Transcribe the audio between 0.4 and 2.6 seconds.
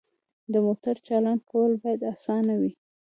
د موټر چالان کول باید اسانه